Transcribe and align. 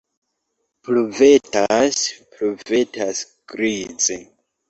Pluvetas, 0.87 1.99
pluvetas 2.37 3.21
grize. 3.55 4.19